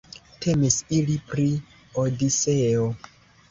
[0.45, 1.45] Temis ili pri
[2.07, 2.91] Odiseo.